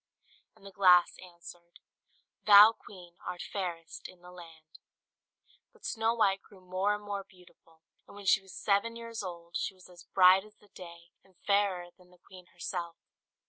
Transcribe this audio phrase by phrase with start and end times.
[0.55, 1.77] And the glass answered,
[2.47, 4.79] "Thou, Queen, art fairest in the land."
[5.73, 9.55] But Snow White grew more and more beautiful; and when she was seven years old,
[9.57, 12.95] she was as bright as the day, and fairer than the queen herself.